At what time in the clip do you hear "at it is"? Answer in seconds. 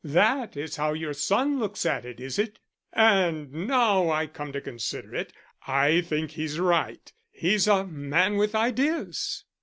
1.85-2.39